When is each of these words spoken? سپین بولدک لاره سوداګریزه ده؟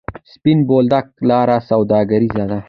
سپین 0.33 0.59
بولدک 0.69 1.05
لاره 1.29 1.57
سوداګریزه 1.69 2.43
ده؟ 2.49 2.59